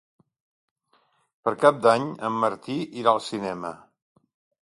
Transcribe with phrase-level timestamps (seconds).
[1.49, 3.75] Per Cap d'Any en Martí irà al cinema.